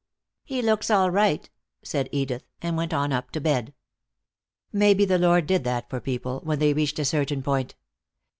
[0.43, 1.47] "He looks all right,"
[1.83, 3.71] said Edith, and went on up to bed.
[4.73, 7.75] Maybe the Lord did that for people, when they reached a certain point.